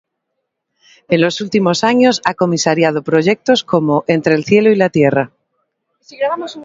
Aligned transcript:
En 1.09 1.21
los 1.21 1.41
últimos 1.41 1.83
años 1.83 2.21
ha 2.25 2.33
comisariado 2.33 3.03
proyectos 3.03 3.63
como 3.63 4.03
“Entre 4.07 4.33
el 4.33 4.45
cielo 4.45 4.71
y 4.71 4.75
la 4.75 4.89
tierra. 4.89 5.29